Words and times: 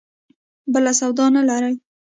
بله 0.73 0.91
سودا 0.99 1.25
نه 1.35 1.41
لري. 1.49 1.73